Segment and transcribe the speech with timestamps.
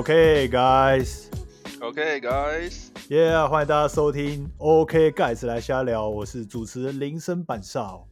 [0.00, 8.08] OK guys，OK guys，yeah，欢迎大家收听 OK guys 来瞎聊，我是主持人林森板少。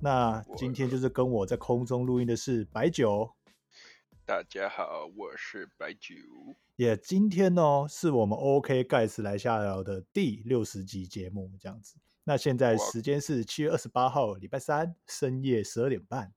[0.00, 3.30] 那今天就是跟我在空中录音的是白酒，
[4.26, 6.16] 大家好，我是白酒。
[6.74, 11.94] 也、今天呢是我们 OK guys 来瞎聊的第六十集节目，这样子。
[12.24, 16.32] 那现在哇时间是七月二十八号礼拜三深夜十二点半。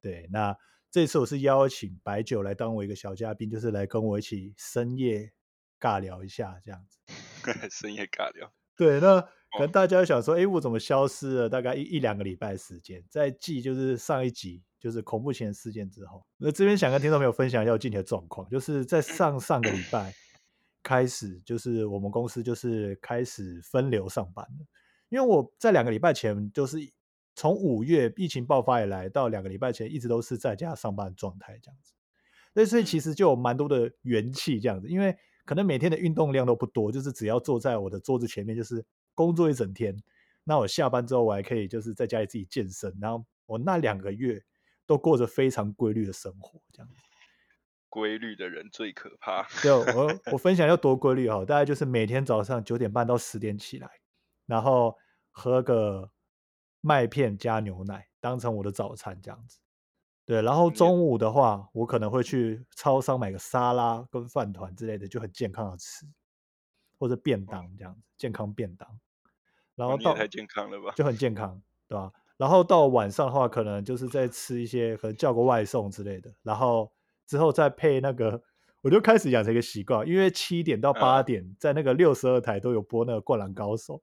[0.00, 0.56] 对，那
[0.96, 5.30] 这次我是邀请白酒来当我一个小嘉宾，就是来跟我一起深夜
[5.78, 6.98] 尬聊一下这样子。
[7.70, 13.04] 深夜尬聊，对，那可哦能大家想说，哎、我怎么消失了大概一一两个礼拜时间？
[13.10, 20.14] 在继就是上一集就是恐怖前事件之后，那这边想跟听众朋友分享一下我近期的状况，就是在上上个礼拜
[20.82, 24.66] 开始，就是我们公司就是开始分流上班了。
[25.10, 26.78] 因为我在两个礼拜前，就是
[27.36, 31.92] 从五月疫情爆发以来到两个礼拜前，一直都是在家上班的状态这样子。
[32.54, 38.82] 那，所以其实就有蛮多的元气这样子，因为可能每天的运动量都不多，就是只要坐在我的桌子前面，就是
[39.14, 39.94] 工作一整天。
[40.42, 44.42] 那我下班之后，我还可以就是在家里自己健身，然后我那两个月
[44.86, 46.94] 都过着非常规律的生活，这样子。
[47.90, 49.46] 规律的人最可怕。
[49.62, 53.90] 对，我 我分享要多规律哈，大概就是每天早上九点半到十点起来，
[54.46, 54.96] 然后
[55.30, 56.10] 喝个
[56.86, 59.58] 麦片加牛奶当成我的早餐这样子。
[60.24, 66.06] 对，然后中午的话，我可能会去超商买个沙拉跟饭团之类的，就很健康的吃，
[66.96, 68.88] 或者便当这样子，健康便当。
[69.74, 70.92] 然后太健康了吧？
[70.94, 72.12] 就很健康，对吧？
[72.36, 76.92] 然后到晚上的话，可能就是在吃一些，可能叫个外送之类的，然后
[77.26, 78.40] 之后再配那个，
[78.82, 83.94] 我就开始养成一个习惯，因为七点到八嗯点在那个六十二台都有播那个《灌篮高手》，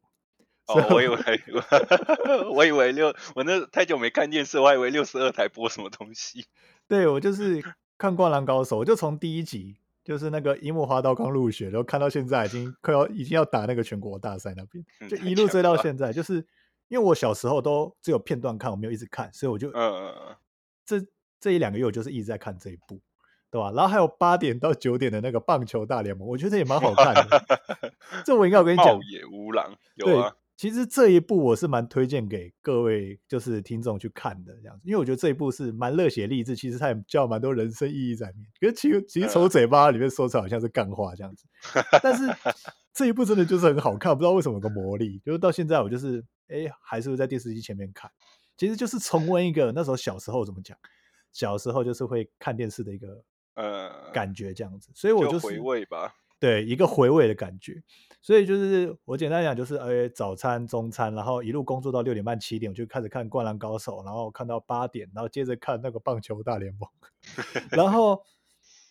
[0.67, 1.17] 哦，我以为
[2.55, 6.45] 我以为六，我那太久没看电视，我还以为六十二台播什么东西。
[6.87, 7.61] 对我就是
[7.97, 16.35] 看《灌篮高手》，我就从第一集就是那个樱木花道刚入学，然后看到现在已经快要已经要打那个全国大赛那边，嗯就一路追到现在，就是
[16.87, 20.13] 因为我小时候都只有片段看，我没有一直看，所以我就嗯
[20.85, 21.01] 这
[21.39, 22.99] 这一两个月我就是一直在看这一部，
[23.51, 23.71] 对吧？
[23.71, 27.43] 然后还有八点到九点的那个棒球大联盟，我觉得也蛮好看的。
[28.25, 38.47] 这我应该有跟你讲茂，野无狼有对啊，，其实这一部我是蛮推荐给各位就是听众去看的，这样子，因为我觉得这一部是蛮热血励志，其实它也教蛮多人生意义在里面。
[38.61, 41.45] 可是其实其实从嗯嘴巴里面说出来好像是干话这样子，
[42.01, 42.33] 但是
[42.93, 48.09] 这一部真的就是很好看，不知道为什么有个魔力，就是到现在我就是哎还是会在电视机前面看，
[48.55, 50.77] 其实就是重温一个那时候小时候怎么讲，
[51.33, 53.21] 小时候就是会看电视的一个
[53.55, 56.15] 呃，感觉这样子，所以我就是回味吧。
[56.39, 57.83] 对一个回味的感觉。
[58.23, 66.89] 所以就是我简单讲，就是呃早餐、中餐，然后一路工作到六点半、七点，我就开始看《灌篮高手》，然后看到八点，然后接着看那个棒球大联盟，
[67.69, 68.23] 然后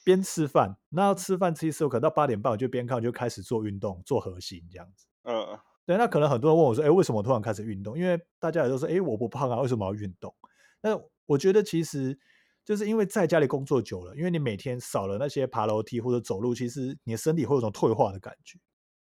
[0.05, 5.07] 边吃饭，那吃饭吃一吃，我可能到八点半，我就边看，我就开始做运动，做核心这样子。
[5.23, 10.35] 嗯，对，那可能很多人问我说：“哎，为什么我突然开始运动？”因为大家也都说：“哎，我不胖啊，为什么要运动？”
[10.83, 12.19] 那我觉得其实
[12.67, 18.59] 就是因为在家里工作久了，因为你每天少了那些爬楼梯或者走路，其实你的身体会有种退化的感觉。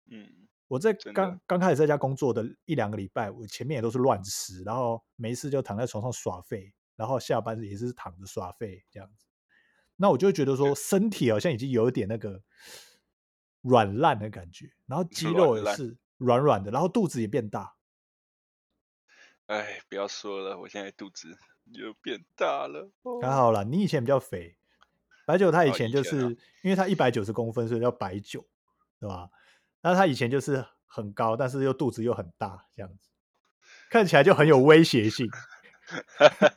[0.08, 0.28] 嗯，
[0.68, 9.26] 我在刚刚开始在家工作的一两个礼拜，我前面也都是乱吃，然后没事就躺在床上耍废，然后下班也是躺着耍废这样子。
[9.96, 12.42] 那我就觉得说，身体好像已经有一点那个
[13.62, 17.74] 软烂的感觉，然后肌肉也是软软的，然后肚子也变大。
[19.46, 21.36] 哎，不要说了，我现在肚子
[21.72, 22.90] 又变大了。
[23.02, 24.56] 哦还好啦，你以前比较肥，
[25.24, 28.44] 白酒他以哦前就是、因为他一百九十公分，所以叫白酒，
[29.00, 29.30] 对吧？
[29.88, 33.08] 那他以前就是很高，但是又肚子又很大，这样子，
[33.88, 35.28] 看起来就很有威胁性。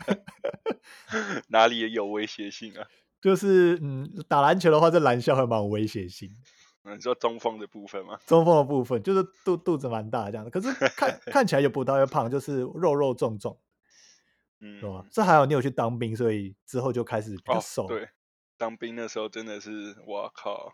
[1.50, 2.88] 哪里也有威胁性啊？
[3.22, 6.36] 就是嗯，打篮球的话，这篮下会蛮有威胁性
[6.84, 8.18] 你说中锋的部分吗？
[8.26, 13.60] 中锋的部分就是肚肚子蛮大这样的，可是看看起来也不太会胖，就是肉肉重重，
[14.60, 15.06] 嗯，对吧？
[15.12, 18.10] 这还好你有去当兵，所以之后就开始比较哦瘦。，对，
[18.58, 20.74] 当兵的时候真的是，哇靠，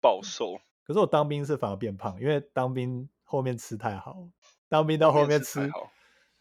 [0.00, 0.60] 暴瘦。
[0.86, 4.28] 可是我当兵是反而变胖，因为当兵后面吃太好，
[4.68, 5.70] 当兵到后面吃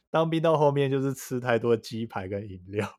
[0.09, 2.93] 当兵到后面就是吃太多鸡排跟饮料，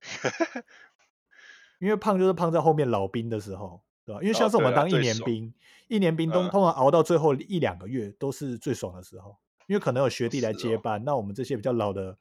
[1.78, 4.22] 因为胖就是胖在后面老兵的时候，对吧？
[4.22, 5.52] 因为像是我们当一年兵，
[5.88, 6.42] 一年兵都。
[6.42, 9.36] 嗯通常熬到最后一两个月都是最爽的时候，
[9.66, 12.16] 因为可能有学弟来接班，那我们这些比较老的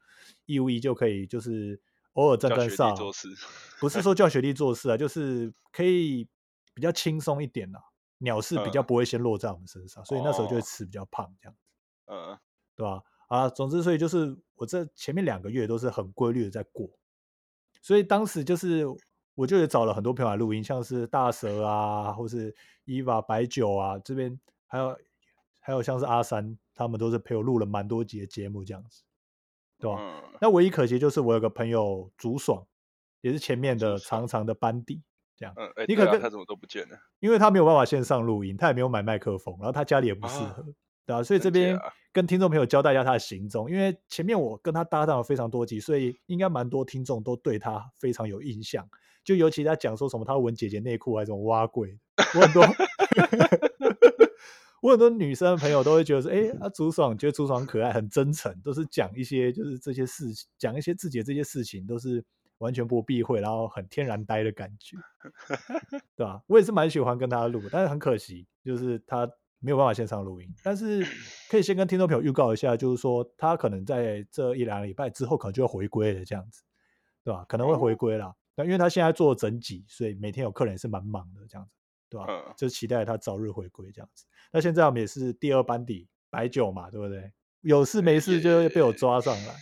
[0.46, 1.80] 义务役就可以就是
[2.14, 3.28] 偶尔站叫学弟站哨，做事
[3.80, 6.28] 不是 说叫学弟做事啊，就是可以
[6.74, 7.82] 比较轻松一点啦、
[8.24, 11.60] 鸟是比较嗯不会先落在我们身上，所以那时候就会哦吃比较胖这样子。
[12.06, 12.38] 嗯，
[12.76, 13.04] 对吧？
[13.28, 16.90] 啊，总之，所以就是我这前面两个月都是很规律的在过，
[17.82, 18.86] 所以当时就是
[19.36, 22.56] 我就也找了很多朋友来录音，像是大蛇啊，或是
[22.86, 24.98] 伊娃白酒啊，这边还有
[25.60, 29.02] 还有像是阿三，他们都是陪我录了蛮多集的节目这样子，
[29.80, 29.98] 对吧？
[30.00, 32.66] 嗯，那唯一可惜就是我有个朋友竹爽，
[33.22, 35.02] 也是前面的长长的班底，
[35.44, 36.98] 这样，嗯，哎，你可跟啊他怎么都不见了？
[37.20, 40.66] 因为他没有办法线上录音，他也没有买麦克风，然后他家里也不适啊合，
[41.06, 41.80] 对啊，所以这真边
[42.12, 48.88] 跟听众朋友交代一下他的行踪，因为前面我跟他搭档了非常多集，所以应该蛮多听众都对他非常有印象。
[49.24, 51.98] 就尤其他讲说什么他闻姐姐内裤还是什么挖鬼，
[52.36, 52.64] 我很多
[54.82, 62.22] 我很多女生朋友都会觉得说，哎、啊朱爽觉得朱爽很可爱，很真诚，都是讲一些就是这些事情，讲一些自己的这些事情都是
[62.64, 64.98] 完全不避讳，然后很天然呆的感觉。
[66.16, 69.30] 对吧、我也是蛮喜欢跟他录，但是很可惜，就是他
[69.60, 70.50] 没有办法线上录音。
[70.64, 71.06] 但是
[71.50, 76.64] 可以先跟听众朋友预告一下，就是说他可能在这一两个礼拜之后，可能就会回归了，这样子，
[77.24, 78.34] 对吧、可能会回哦归啦。
[78.56, 81.72] 那因为他现在做整集，所以每天有客人也是蛮忙的，这样子，
[82.10, 84.26] 对吧、嗯就期待他早日回归这样子。
[84.52, 87.32] 那现在我们也是第二班底白酒嘛，对不对？
[87.62, 89.56] 有事没事就被我抓上来。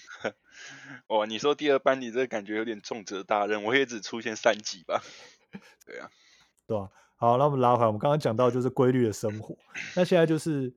[1.12, 5.04] 哦，你说第二班，你这感觉有点重责大任，我也只出现三集吧？
[5.86, 6.10] 对啊，
[6.66, 9.58] 对啊、好，那我们拉回来，我们刚刚讲到就是规律的生活，
[9.94, 10.74] 那现在就是，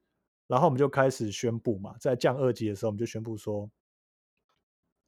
[0.48, 3.70] 然后我们就开始宣布嘛，在降二级的时候，我们就宣布说，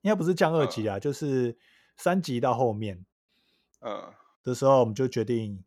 [0.02, 1.58] 应该不是降二级啊，就是
[1.96, 3.04] 三级到后面
[3.80, 4.14] 嗯，
[4.44, 5.60] 的时候，我们就决定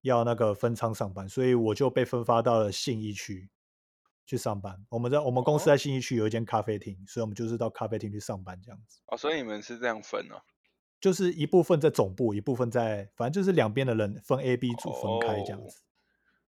[0.00, 3.48] 要那个分仓上班，所以我就被分发到了信义区
[4.26, 4.84] 去上班。
[4.90, 9.00] 我们在我们公司哦在信义区有一间咖啡厅，所以我们就是到咖啡厅去上班这样子。
[9.06, 10.42] 哦，所以你们是这样分哦？
[11.00, 15.82] 就是一部分在总部，一部分在，反正就是两边的人分 A、B 组分开这样哦子，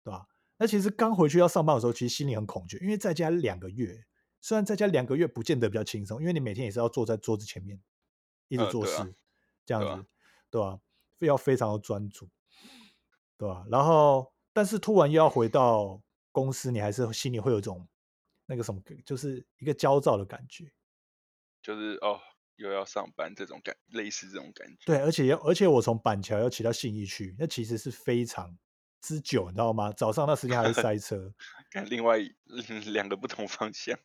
[0.04, 0.28] 对吧？
[0.58, 4.04] 那其实刚回去要上班的时候，其实心里很恐惧，因为在家两个月，
[4.42, 7.80] 虽然在家两个月不见得比较轻松，因为你每天也是要坐在桌子前面
[8.48, 9.16] 一直做事，呃对啊
[9.66, 10.06] 这样子，
[10.50, 10.80] 对吧？
[11.20, 12.28] 要非常的专注，
[13.38, 13.64] 对吧？
[13.70, 16.02] 然后，但是突然又要回到
[16.32, 17.88] 公司，你还是心里会有一种
[18.46, 20.72] 那个什么，就是一个焦躁的感觉。
[21.62, 22.20] 就是哦，
[22.56, 24.86] 又要上班这种感，类似这种感觉。
[24.86, 28.58] 对，而且要，而且我从板桥要骑到信义区，那其实是非常
[29.02, 29.92] 之久，你知道吗？
[29.92, 31.34] 早上那时间还是塞车，
[31.72, 32.34] 看另外一
[32.92, 33.98] 两个不同方向。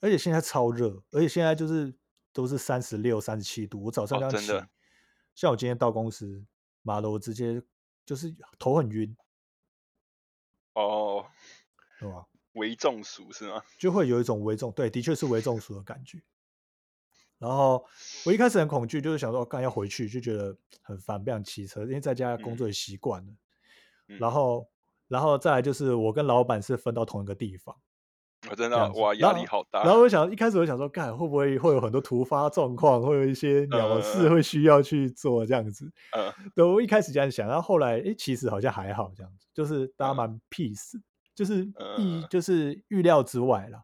[0.00, 1.94] 而且现在超热，而且现在就是
[2.32, 3.82] 都是三十六、三十七度。
[3.84, 4.68] 我早上这样骑，哦真的
[5.34, 6.44] 像我今天到公司，
[6.82, 7.62] 妈的，我直接
[8.04, 9.16] 就是头很晕，
[10.74, 11.26] 哦，
[12.00, 12.24] 对吧？
[12.54, 13.62] 为中暑是吗？
[13.78, 16.20] 就会有一种微中，对，的确是微中暑的感觉。
[17.38, 17.86] 然后
[18.26, 23.32] 我一开始很恐惧，就是想说，干要回去，就觉得很烦，不想骑车，因为在家工作也习惯了。
[24.08, 24.68] 嗯然后，
[25.08, 27.74] 然后再来就是我跟老板是分到同一个地方，
[28.50, 29.84] 我真的哇，压力好大。
[29.84, 35.90] 然后我想一开始我想说，干会不会会有很多突发状况，会有一些鸟事呃会需要去做这样子。
[36.10, 41.00] 嗯对，我一开始这样想，然后后来诶，其实好像还好这样子，就是大家嗯蛮 peace，
[41.40, 43.82] 就是意嗯就是预料之外了。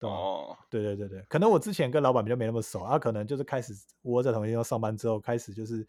[0.00, 3.72] 哦，对对对对，可能我之前跟老板比较没那么熟，啊，可能就是开始
[4.02, 5.86] 窝在同一地方上班之后，开始就是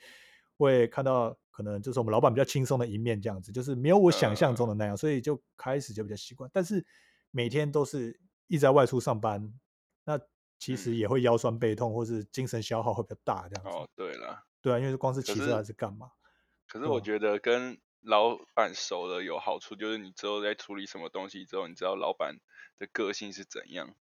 [0.58, 6.48] 会看到可能就是我们老板比较轻松的一面，这样子，就是没有我想象中的那样，所以就开始就比较习惯。
[6.54, 6.86] 但是
[7.32, 9.52] 每天都是一直在外出上班，
[10.04, 10.20] 那
[10.60, 13.70] 其实嗯也会腰酸背痛，或是精神消耗会比较大这样子。
[13.70, 16.12] 哦，对了，对啊，因为光是可骑车是还是干嘛？
[16.68, 22.38] 可是我觉得跟老板熟了有好处，就是你之后在处理什么东西之后，你知道老板
[22.78, 23.96] 的个性是怎样，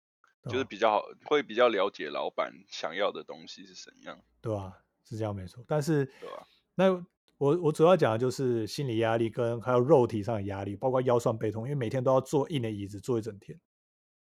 [0.44, 4.78] 就是比较好，会比较了解老板想要的东西是怎样，对啊？
[5.04, 6.46] 是这样没错，但是对吧？
[6.76, 6.92] 那
[7.36, 13.60] 我我主要讲的就是心理压力跟还有肉体上的压力，包括腰酸背痛，因为每天都要坐硬的椅子坐一整天。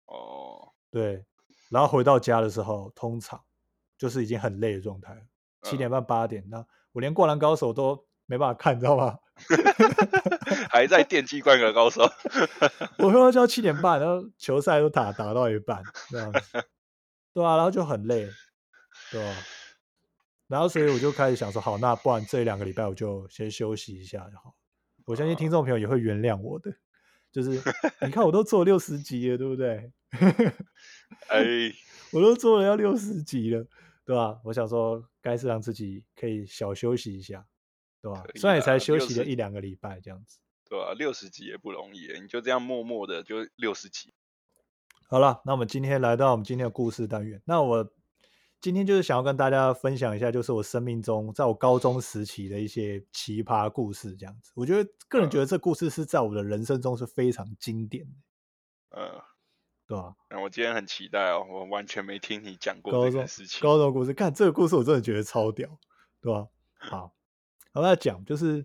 [0.06, 1.26] 哦，对，
[1.68, 3.44] 然后回到家的时候，通常
[3.98, 5.20] 就是已经很累的状态了，
[5.62, 9.18] 七点嗯半八点，那我连《灌篮高手》都没办法看，你知道吗？
[10.70, 12.02] 还在电击灌篮高手，
[12.98, 16.40] 我回到家七点半，然后球赛都打打到一半这样子，
[17.32, 18.28] 对啊，然后就很累，
[19.12, 19.36] 对吧、
[20.48, 24.54] 然后所以我就开始想说，好，那不然这两个礼拜我就先休息一下就好。
[25.06, 26.70] 我相信听众朋友也会原谅我的，
[27.30, 27.50] 就是
[28.02, 29.92] 你看我都做六十集了，对不对？
[31.30, 31.44] 哎，
[32.12, 33.64] 我都做了要六十集了，
[34.04, 34.40] 对吧？
[34.44, 37.46] 我想说，该是让自己可以小休息一下，
[38.00, 40.38] 对吧虽然也才休息了一两个礼拜这样子。
[40.68, 40.92] 对吧？
[40.92, 44.12] 六十集也不容易，你就这样默默的就六十集，
[45.08, 47.40] 好了，那我们今天来到我们今天的故事单元。
[47.46, 47.90] 那我
[48.60, 54.52] 今天就是想要跟大家分享一下，就是我生命中在我高中时期的一些奇葩故事，这样子。
[54.54, 59.22] 我觉得个人觉得这故事是在我的人生中是非常经典的，嗯。
[59.86, 60.14] 对吧？
[60.28, 63.62] 那我今天很期待哦，我完全没听你讲过高中这个事情。
[63.62, 65.78] 高中故事，看这个故事我真的觉得超屌，
[66.20, 66.46] 对吧？
[66.78, 67.14] 好，
[67.74, 68.64] 我在讲就是，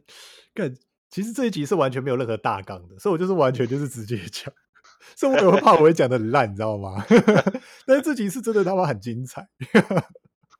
[0.53, 0.75] 干，
[1.09, 4.51] 其实这一集是完全没有任何大纲的，所以我就是完全就是直接讲，
[5.15, 7.05] 所以我也会怕我会讲的很烂，你知道吗？
[7.85, 9.47] 但是这集是真的他妈很精彩。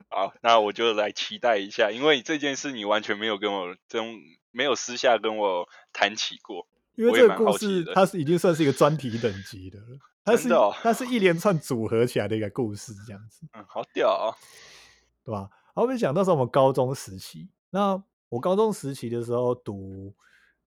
[0.08, 4.04] 好，那我就来期待一下，因为这件事你完全没有跟我真
[4.52, 6.68] 没有私下跟我谈起过。
[6.94, 13.44] 因为这个故事它是已经算是一个专题等级的了，它是哦它是一连串组合起来的一个故事，这样子。
[13.52, 14.30] 嗯，好屌啊！
[15.24, 15.40] 对吧？
[15.40, 18.00] 然后我们讲到时候我们高中时期，那
[18.34, 20.12] 我高中时期的时候读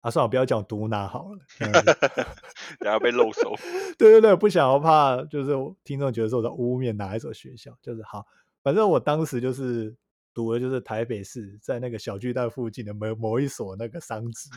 [0.00, 1.97] 啊，算了，不要讲读哪好了，这样子
[2.78, 3.54] 等下被露手。
[3.97, 5.52] 对对对，不想要怕，就是
[5.83, 8.26] 听众觉得说我在污蔑哪一所学校，就是好，
[8.62, 9.97] 反正我当时就是
[10.35, 14.50] 读的就是台北市在那个小巨蛋附近的某某一所那个商职，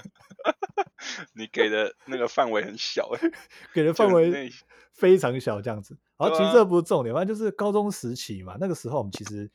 [1.32, 3.30] 你给的那个范围很小哎、
[3.72, 4.52] 给的范围
[4.92, 5.96] 非常小，这样子。
[6.18, 9.50] 然其实这不是重点，反正就是高中时期嘛，那个时候我们其实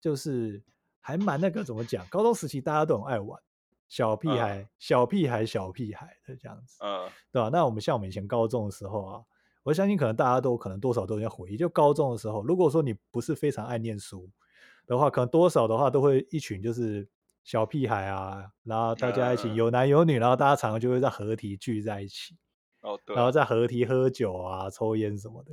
[0.00, 0.62] 就是
[1.00, 3.40] 还蛮那个怎么讲，高中时期大家都很爱玩，
[3.88, 4.38] 小屁嗯。
[4.38, 7.08] 孩、小屁孩、小屁孩的这样子，嗯。
[7.32, 9.22] 对吧、那我们像我们以前高中的时候啊，
[9.62, 14.28] 我相信可能大家都可能多少都有点回忆，就高中的时候，如果说你不是非常爱念书
[14.86, 17.08] 的话，可能多少的话都会一群就是
[17.44, 19.54] 小屁孩啊，然后大家一起嗯。
[19.54, 22.36] 有男有女，然后大家常常就会在合体聚在一起。
[22.80, 25.52] 哦对然后在合体喝酒啊、抽烟什么的，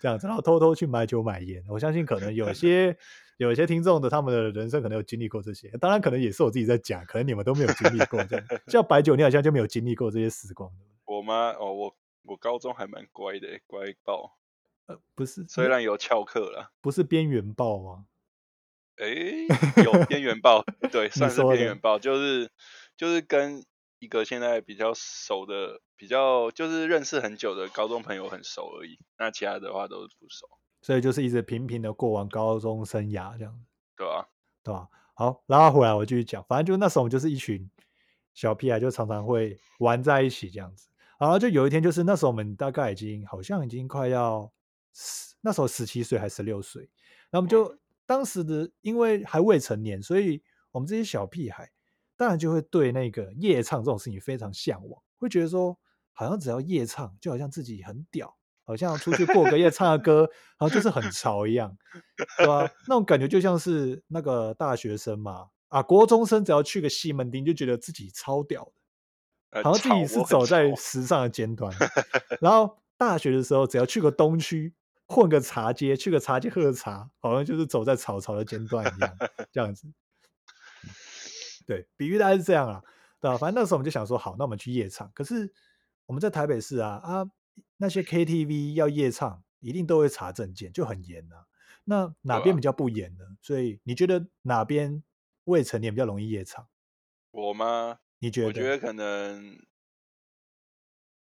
[0.00, 1.64] 这样子，然后偷偷去买酒买烟。
[1.68, 2.96] 我相信可能有些
[3.38, 8.46] 有些听众的他们的人生可能有经历过这些，当然可能也是我自己在讲，可能你们都没有经历过这样。
[8.68, 10.70] 像白酒，你好像就没有经历过这些时光，
[11.06, 14.36] 我吗哦，我我高中还蛮乖的欸，乖爆，
[14.86, 18.04] 呃，不是，虽然有翘课了，不是边缘爆吗？
[18.96, 19.06] 哎，
[19.82, 20.62] 有边缘爆，
[20.92, 22.50] 对， 算是边缘报，就是
[22.98, 23.64] 就是跟
[24.00, 30.48] 一个现在比较熟的、比较就是认识很久的高中朋友很熟而已，那其他的话都是不熟，
[30.82, 33.66] 所以就是一直平平的过完高中生涯这样子。
[33.96, 34.28] 对吧、
[34.64, 34.88] 对吧？
[35.12, 37.70] 好，拉回来我继续讲，反正就那时候我们就是一群
[38.32, 40.88] 小屁孩，就常常会玩在一起这样子。
[41.18, 44.50] 然后就有一天，就是那时候我们大概已经好像已经快要
[44.94, 46.88] 十那时候十七岁还十六岁，
[47.30, 47.76] 那我们就
[48.06, 51.70] 当时的因为还未成年，所以我们这些小屁孩
[52.20, 55.74] 当然就会对那个夜唱这种事情非常向往，会觉得说
[56.12, 58.36] 好像只要夜唱，就好像自己很屌，
[58.66, 61.74] 好像出去过个夜唱个歌，然后就是很潮一样。
[62.36, 68.72] 对吧、那种感觉就像是那个大学生嘛，啊，国中生只要去个西门町，就觉得自己超屌的，
[69.52, 71.74] 呃好像自己是走在吵时尚的尖端。
[72.38, 74.74] 然后大学的时候，只要去个东区，
[75.06, 79.16] 混个茶街，去个茶街喝个茶，好像就是走在草草的尖端一样，
[79.50, 79.90] 这样子。
[81.70, 82.82] 对，比喻大概是这样啊，
[83.20, 85.08] 对吧、反正那时候我们就想说，好，那我们去夜唱。
[85.14, 85.54] 可是
[86.06, 87.30] 我们在台北市啊啊，
[87.76, 91.46] 那些 KTV 要夜唱，一定都会查证件，就很严啊。
[91.84, 93.24] 那哪边比较不严呢？
[93.40, 95.04] 所以你觉得哪边
[95.44, 96.66] 未成年比较容易夜唱？
[97.30, 98.00] 我吗？
[98.18, 98.48] 你觉得？
[98.48, 99.56] 我觉得可能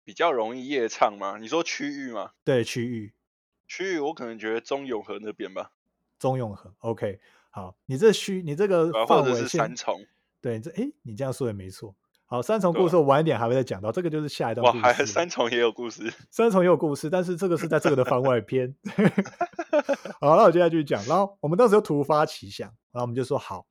[0.06, 1.38] 比较容易夜唱嘛。
[1.38, 2.32] 你说区域吗？
[2.46, 3.14] 对区域
[3.68, 5.74] 区域我可能觉得中永和那边吧，
[6.18, 7.20] 中永和，OK，
[7.50, 10.08] 好，你这区你这个对啊或者是范围线三重。
[10.42, 11.96] 对，这哎，你这样说也没错。
[12.26, 14.94] 好，三重故事我晚一点还会再讲到，这个就是下一段哇，故还。
[15.06, 16.14] 三重也有故事。
[16.30, 18.76] 三重也有故事，但是这个是在这个的番外篇。
[20.22, 21.04] 好，那我接下来继续讲。
[21.06, 23.66] 然后我们当时就突发奇想，然后我们就说好，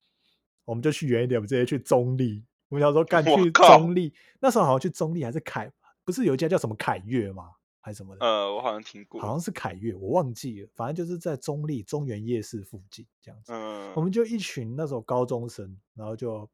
[0.64, 2.44] 我们就去远一点，我们直接去中立。
[2.68, 5.70] 我们想说干去中立，那时候好像去中立还是凯，
[6.04, 7.44] 不是有一家叫什么凯悦吗？
[7.80, 8.26] 还是什么的？
[8.26, 9.20] 呃，我好像听过。
[9.20, 10.68] 好像是凯悦，我忘记了。
[10.74, 13.52] 反正就是在中立中原夜市附近这样子。
[13.52, 16.46] 嗯，我们就一群那时候高中生，然后就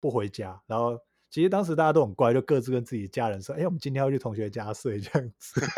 [0.00, 5.60] 不回家，然后其实当时大家都很乖，就各自跟自己家人说：“哎、我们今天要去同学家睡这样子。”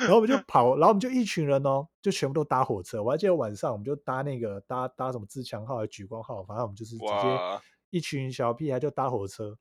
[0.00, 3.02] 然后我们就跑，然后我们就一群人哦，就全部都搭火车。
[3.02, 9.56] 我还记得晚上我们就搭那个搭搭什么自强号、还是莒光号，反正我们就是直接哇一群小屁孩就搭火车，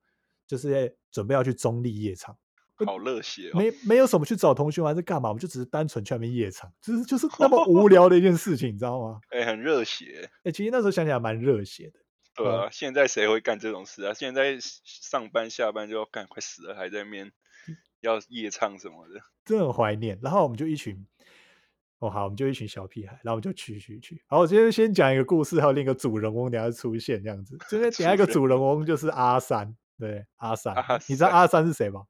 [0.48, 2.38] 就是准备要去中立夜场。
[2.86, 3.58] 好热血哦！
[3.58, 9.20] 没没有什么去找同学玩还是干嘛，我们就只是单纯去那边夜场，就是就是那么无 聊的一件事情，你知道吗？
[9.32, 10.30] 哎、很热血。
[10.44, 12.00] 哎、其实那时候想起来蛮热血的。
[12.44, 14.14] 对啊，现在谁会干这种事啊？
[14.14, 17.28] 现在上班下班就要干，快死了还在那边
[17.68, 19.20] 嗯要夜唱什么的。
[19.46, 20.18] 真的很怀念。
[20.22, 21.06] 然后我们就一群，
[22.00, 24.24] 哦好，我们就一群小屁孩，然后我们就去去去。
[24.28, 27.58] 好，我今天先讲一个故事，还有另一个主人翁等一下出现这样子。
[27.68, 32.06] 这边等一下一个主人翁就是阿三，对阿三， 阿你知道阿三是谁吗？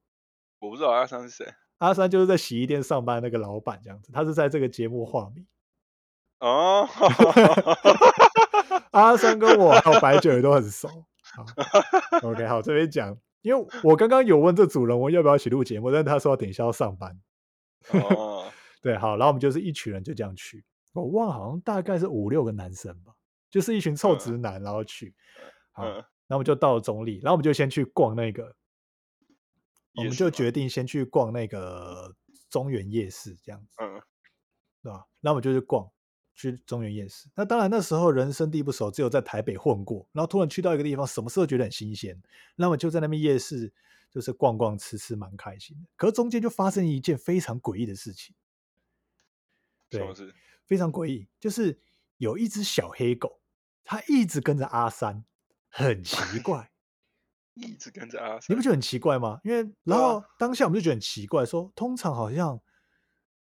[0.59, 5.47] 我不知道阿三是谁阿三就是在洗衣店上班那个老板这样子，他是在这个节目化名。
[6.39, 6.87] 哦。
[8.91, 10.87] 阿三跟我还有白酒也都很熟。
[11.31, 11.45] 好
[12.23, 17.19] OK，好，这边讲，因为我刚刚有问这主人我要不要一起录节目，但是他说等一下要上班。
[17.91, 23.13] 哦， 对，好，然后我们就是一群人就这样去，我忘了好像大概是五六个男生吧，
[23.49, 25.13] 就是一群臭嗯直男，然后去。
[25.71, 28.55] 好，嗯，然后我们就到了中立，然后我们就先去逛那个，
[29.95, 32.13] 我们就决定先去逛那个
[32.49, 34.01] 中原夜市，这样子，嗯
[34.81, 35.05] 对吧？
[35.21, 35.89] 然后我们就去逛，
[36.39, 37.27] 去中原夜市。
[37.35, 42.17] 那当然那时候人生地不熟，只有在台北混过，然后突然去到一个地方，什么事都觉得很新鲜，
[42.55, 43.71] 那么就在那边夜市
[44.09, 45.87] 就是逛逛吃吃，蛮开心的。
[45.97, 48.33] 可是中间就发生一件非常诡异的事情，
[49.89, 50.01] 对？
[50.65, 51.77] 非常诡异，就是
[52.17, 53.41] 有一只小黑狗，
[53.83, 55.25] 它一直跟着阿三，
[55.69, 56.71] 很奇 怪。
[57.55, 59.41] 一直跟着阿三你不，觉得很奇怪吗？
[59.43, 62.57] 因为然后当下我们就觉得很奇怪，说通常好像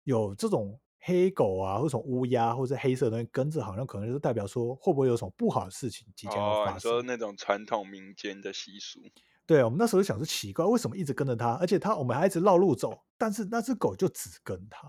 [0.06, 6.36] 有这种黑狗啊，或者什么乌鸦，或者是黑色的东西跟着，好像可能就是代表说会不会有什么不好的事情即将
[6.66, 7.02] 发你说。
[7.02, 9.00] 那种传统民间的习俗，
[9.46, 14.86] 对，我们那时候就想说奇怪，为什么一直跟着它，而且它我们还一直绕路走，但是那只狗就只跟它，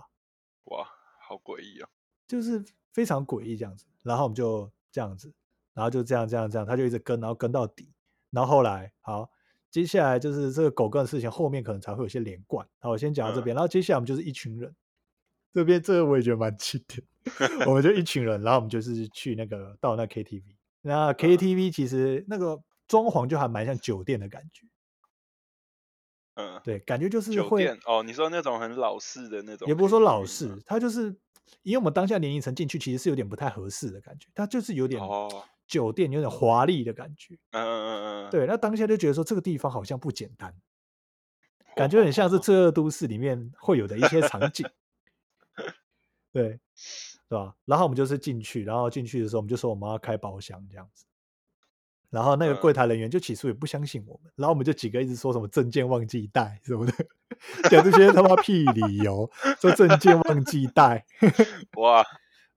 [0.65, 0.85] 哇，
[1.21, 1.89] 好诡异啊。
[2.27, 3.87] 就是非常诡异这样子。
[4.03, 5.33] 然后我们就这样子，
[5.73, 7.93] 然后就这样这样这样，它就一直跟，然后跟到底。
[8.31, 9.31] 然后后来好，
[9.71, 12.67] 接下来就是这个狗跟的事情，后面可能才会有些连贯。
[12.81, 14.75] 好，我先讲到这边，然后接下来我们就是一群人，
[15.59, 17.03] 这边这个我也觉得蛮经典，
[17.67, 20.45] 我们就一群人，然后我们就是去那个到那 KTV，
[20.83, 24.67] 那 KTV 其实那个装潢就还蛮像酒店的感觉，
[26.35, 31.15] 嗯，对，感觉就是酒会店哦，你说那种很老式的那种，也不是说老式，它就是
[31.63, 35.29] 因为我们当下年龄层进去，其实是有点不太合适的感觉，它就是有点哦。
[35.67, 37.35] 酒店有点华丽的感觉。
[37.51, 40.55] 嗯嗯嗯嗯，对，那当下就觉得说这个地方好像不简单，
[41.77, 44.67] 感觉很像是《罪恶都市》里面会有的一些场景。
[46.33, 46.61] 对，
[47.29, 47.55] 对吧？
[47.65, 51.05] 然后我们就是进去，然后进去的时候我们就说我们要开包厢这样子，
[52.11, 56.93] 然后那个柜嗯台人员就起初也不相信我们，然后我们就几个一直说什么证件忘记带什么的，
[57.71, 61.05] 讲这些他妈屁理由，说证件忘记带。
[61.77, 62.05] 哇，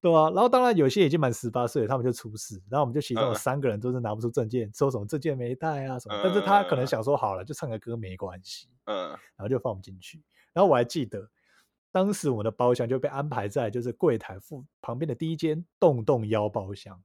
[0.01, 10.23] 对啊，然后当然有些已经满十八岁了，他们就出事，然后我们就其中有嗯三个人都是拿不出证件，说什么证件没带啊什么，但是他可能嗯想说好了，就唱个歌没关系，嗯然后就放我们进去。
[10.53, 11.29] 然后我还记得，
[11.91, 17.03] 当时我们的包厢就被安排在就是柜台附旁边的第一间洞洞幺包厢，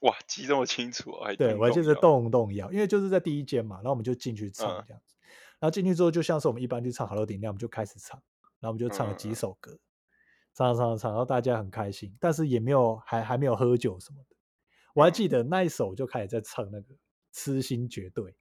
[0.00, 5.16] 哇，记这么清楚哦，还对我还记得洞洞幺，因为就是在第一间嘛，然后我们就进去唱嗯这样子，
[5.58, 8.22] 然后进去之后就像是我们一般去唱好乐迪那样，我们就开始唱，
[8.60, 9.78] 然后我们就唱了嗯几首歌。
[10.52, 14.36] 唱唱唱，然后大家很开心，但是也没有还还没有喝酒什么的。
[14.94, 16.94] 我还记得那一首就开始在唱那个
[17.32, 18.34] 《痴心绝对》，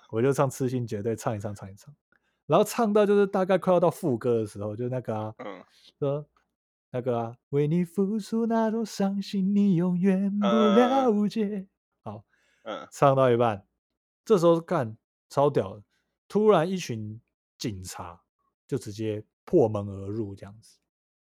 [0.12, 1.96] 我就唱《痴心绝对》，唱一唱唱一唱，
[2.46, 5.62] 然后唱到就是大概快要到副歌的时候，就那个啊，嗯
[5.98, 6.26] 说
[6.90, 11.66] 那个啊，为你付出那种伤心，你永远不嗯了解。
[12.02, 12.24] 好，
[12.64, 13.66] 嗯唱到一半，
[14.24, 14.96] 这时候干
[15.30, 15.82] 超屌的，
[16.28, 17.20] 突然一群
[17.56, 18.20] 警察
[18.66, 20.78] 就直接破门而入，这样子。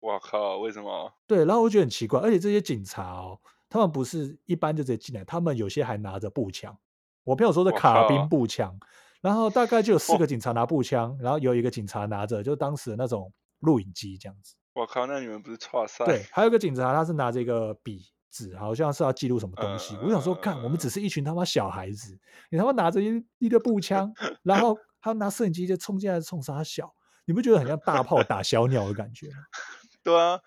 [0.01, 1.15] 我靠，为什么？
[1.27, 6.77] 对，然后我觉得很奇怪，而且这些警察哦，他们不是一般就直接进来，他们有些还拿着步枪。
[7.23, 8.79] 我朋友说的卡宾步枪，
[9.25, 14.55] 然后大概就有四哇个警察拿步枪，然后有一个警察拿着就当时的那种录影机这样子。
[14.75, 16.05] 我靠，那你们不是错赛？
[16.05, 19.97] 对，还有一个警察他是拿着一个笔纸，好像是要记录什么东西。
[20.03, 24.13] 我想说，看，我们只是一群他妈小孩子，你他妈拿着一一个步枪，
[24.45, 29.37] 然后还要拿摄影机就冲进来冲杀小，你不觉得很像大炮打小鸟的感觉吗？
[30.05, 30.39] 对啊，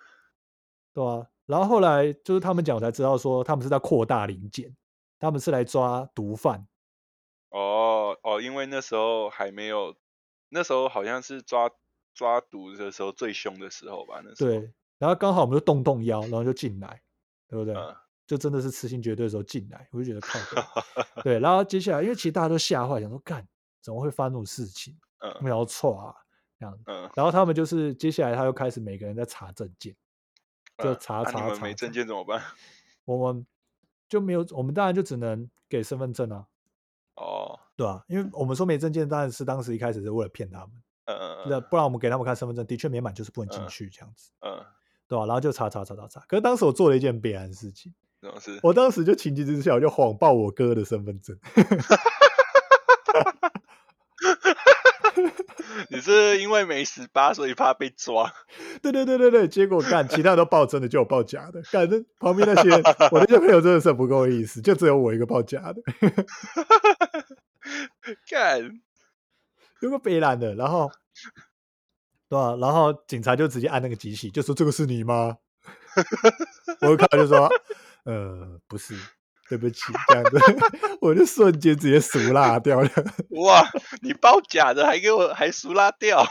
[0.94, 4.72] 对啊，然后后来就是他们讲，我才知道说他们是在扩大零件，
[5.18, 6.68] 他们是来抓毒贩。
[7.50, 9.96] 哦哦，因为那时候还没有，
[10.50, 11.70] 那时候好像是抓
[12.14, 14.22] 抓毒的时候最凶的时候吧？
[14.24, 17.02] 那时候，对，然后刚好我们就动动腰，然后就进来，
[17.48, 17.74] 对不对？
[17.76, 17.96] 嗯
[18.28, 20.62] 就真的是痴心绝对的时候进来，我就觉得靠北。
[21.24, 23.48] 对，然后接下来，因为其实大家都吓坏，想说干
[23.82, 24.94] 怎么会发生这种事情？
[25.22, 26.14] 我嗯没有错啊
[26.60, 26.84] 这样子。
[26.88, 29.96] 嗯，然后他们就是接下来他又开始每个人在查证件，
[30.84, 32.44] 就查查查你们没证件怎么办？
[33.06, 33.48] 我们
[34.10, 36.46] 就没有，我们当然就只能给身份证啊，
[37.18, 40.70] 哦，对吧、因为我们说没证件，当然是当时一开始是为了骗他们。
[41.06, 44.64] 嗯嗯那嗯不然我们给他们看身份证，的确没满就是不能进嗯去这样子，嗯，
[45.08, 46.20] 对吧、然后就查查查查查。
[46.28, 47.94] 可是当时我做了一件悲然的事情？
[48.64, 51.38] 我当时就情急之下，我就谎报我哥的身份证。
[55.98, 58.32] 你是因为没十八，所以怕被抓？
[58.84, 61.60] 对对对对对，结果干其他人都报真的，就有报假的。
[61.72, 62.80] 干这旁边那些人
[63.12, 65.82] 我那些朋友真的是不够意思，就只有我一个报假的，
[68.30, 68.80] 干，
[69.82, 70.54] 有个悲然的。
[70.54, 70.92] 然后，
[72.30, 75.36] 对吧、然后警察就直接按那个机器，就说这个是你吗？
[76.82, 77.52] 我一看就说，
[78.04, 78.94] 呃，不是，
[79.50, 80.40] 对不起，这样子，
[81.02, 82.90] 我就瞬间直接熟辣掉了。
[83.42, 83.68] 哇，
[84.02, 86.26] 你包假的还给我还熟拉掉？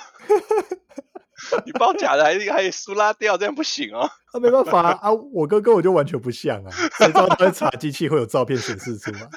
[1.65, 4.09] 你包假的还还熟拉掉，这样不行哦。
[4.33, 9.29] 啊，没办法啊，啊我哥跟我就完全不像啊，谁知道他在查机器会有照片显示出来？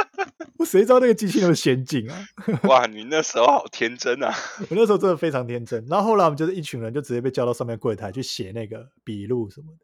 [0.58, 2.28] 我谁知道那个机器那么先进啊？
[2.64, 4.34] 哇，你那时候好天真啊！
[4.62, 5.84] 我那时候真的非常天真。
[5.86, 9.78] 然后后来我们就是一群人，就直接被叫到上面柜台去写那个笔录什么的。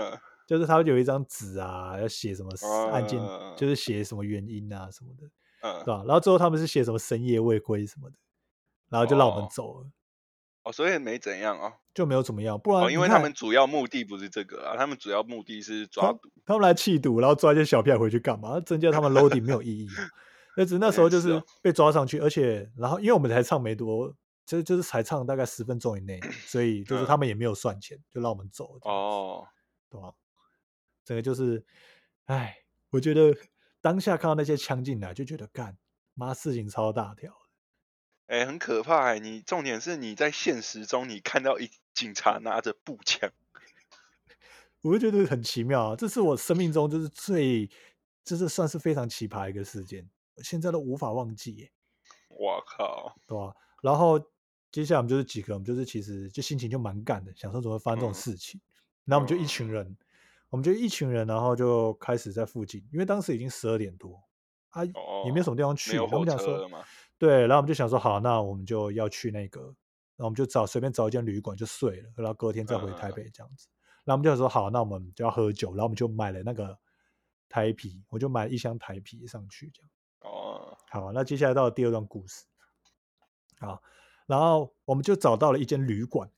[0.00, 0.18] 嗯，
[0.52, 2.50] 就是他有一张纸啊，要写什么
[2.90, 5.26] 案件，嗯就是写什么原因啊什么的，
[5.62, 6.04] 嗯对，吧？
[6.06, 8.16] 然后最后他们是写什么深夜未归什么的，
[8.90, 9.90] 然后就让我们哦走了，
[10.64, 11.72] 哦，所以没怎样哦。
[11.94, 12.60] 就没有怎么样。
[12.60, 16.30] 不然哦，因为他们主要目的不是这个啊，他们主要目的是抓他赌。
[16.44, 18.60] 他们来气赌，然后抓一些小屁孩回去干嘛？
[18.60, 20.04] 增加他们 loading 没有意义啊。
[20.54, 28.80] 那只是那时候就是被抓上去，而且然后因为我们才唱没多，就就是才唱大概十分钟以内，所以就是嗯他们也没有算钱，就让我们走了。
[28.82, 29.46] 哦，
[29.90, 30.12] 对吧？
[31.12, 31.62] 整个就是，
[32.24, 33.36] 哎，我觉得
[33.82, 35.76] 当下看到那些枪进来，就觉得干
[36.14, 37.36] 妈事情超大条。
[38.28, 43.30] 哎、很可怕哎、你重点是你在现实中你看到一警察拿着步枪，
[44.80, 45.96] 我就觉得很奇妙啊！
[45.96, 47.68] 这是我生命中就是最，
[48.24, 51.70] 这是算是非常奇葩一个事件，我现在都无法忘记耶，
[52.30, 53.14] 我靠！
[53.26, 53.54] 对吧？
[53.82, 54.18] 然后
[54.70, 58.58] 接下来我们就是几个，我们就是其实就心情就蛮干的，想说怎么会发生这种嗯事情。
[59.04, 59.96] 然后我们就一嗯群人，
[60.52, 64.22] 我们就一群人，然后就开始在附近，因为当时已经十二点多
[64.68, 66.68] 啊，也没有什么地方去，我们想说？
[67.16, 73.66] 对，然后我们就想说，好，那我们就要去那个，然后我们就找随便找一间旅馆就睡了，然后隔天再回台嗯北这样子。
[74.04, 76.78] 然后我们就想说，好，那我们就要喝酒，然后我们就买了那个
[77.48, 79.90] 台啤，我就买了一箱台啤上去，这样。
[80.20, 82.44] 哦，好，那接下来到了第二段故事，
[83.58, 83.82] 好，
[84.26, 86.30] 然后我们就找到了一间旅馆，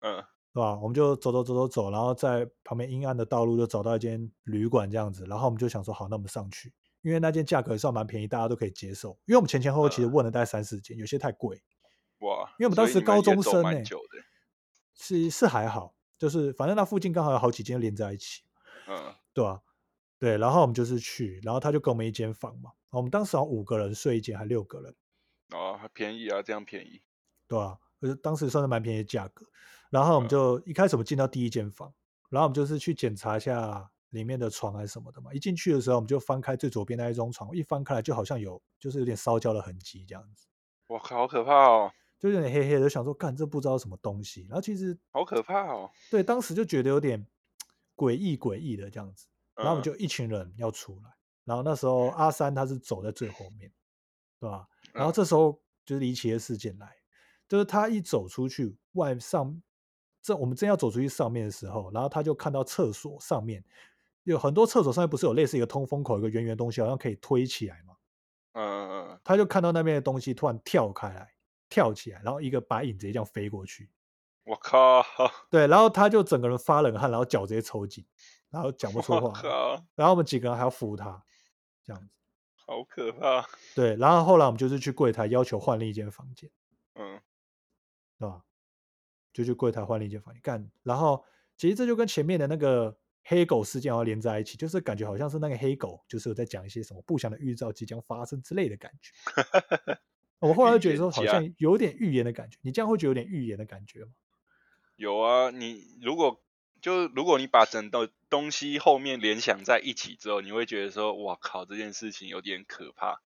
[0.00, 0.22] 嗯
[0.54, 0.78] 对吧？
[0.80, 9.18] 我们就走走走走走，然后在旁边阴暗的道路就找到一间旅馆这样子，然后我们就想说，好，那我们上去，因为那间价格也算蛮便宜，大家都可以接受。
[9.26, 11.60] 因为我们前前后后其实嗯问了大概三四间，有些太贵，
[12.20, 12.48] 哇！
[12.60, 14.22] 因为我们当时高中生欸蛮久的，
[14.94, 18.44] 是是还好，就是反正那附近刚好有好几间连在一起，
[18.86, 19.60] 嗯对吧、
[20.20, 24.94] 对，然后我们就是去，然后他就给我们一间房嘛，我们当时好像五个人睡一间，还六个人，
[25.50, 27.02] 哦，还便宜啊，这样便宜，
[27.48, 29.44] 对啊、而且当时算是蛮便宜的价格。
[29.94, 31.94] 然后我们嗯就、一开始我们进到第一间房，
[32.28, 35.32] 然后我们就是去检查一下里面的床还是什么的嘛。
[35.32, 40.48] 一进去的时候，我们就翻开最左边那一张床，一翻开来就好像有就是有点烧焦的痕迹这样子，
[40.88, 44.44] 哇靠，好可怕哦，就有点黑黑的，就想说干这不知道什么东西。
[44.48, 45.88] 然后其实好可怕哦。
[46.10, 47.24] 对当时就觉得有点
[47.94, 49.28] 诡异诡异的这样子。
[49.54, 51.10] 然后我们嗯就一群人要出来，
[51.44, 53.72] 然后那时候阿三他是走在最后面，
[54.40, 54.66] 对吧？
[54.92, 56.92] 然后嗯这时候就是离奇的事件来，
[57.48, 59.62] 就是他一走出去外上，
[60.24, 63.62] 这我们正要走出去上面的时候，然后他就看到厕所上面
[64.22, 67.94] 有很多厕所上面不是有类似一个通风口，一个圆圆的东西，好像可以推起来嘛？
[68.54, 71.34] 嗯嗯嗯，他就看到那边的东西突然跳开来，
[71.68, 73.90] 跳起来，然后一个白影直接这样飞过去，
[74.44, 75.04] 我靠，
[75.50, 78.02] 对，然后他就整个人发冷汗，然后脚直接抽筋，
[78.48, 79.42] 然后讲不出我话
[79.94, 81.22] 然后我们几个人还要扶他，
[81.84, 82.08] 这样子。
[82.54, 83.46] 好可怕。
[83.74, 86.50] 对，然后后来我们就是去柜台要求换另一间房间，
[86.94, 87.20] 嗯
[88.18, 88.40] 对吧？
[89.34, 90.66] 就去柜台换另一间房间干。
[90.82, 91.22] 然后
[91.58, 99.12] 其实这就跟前面的那个黑狗事件要连在一起，就是感觉好像是那个黑狗就是有在讲一些什么不祥的预兆即将发生之类的感觉。
[100.40, 102.58] 我后来就觉得说，好像有点预言的感觉。
[102.62, 104.12] 你这样会觉得有点预言的感觉吗？
[104.96, 106.42] 有啊，你如果
[106.82, 113.22] 就如果你把整个东西后面联想在一起之后，你会觉得说，哇靠，这件事情有点可怕。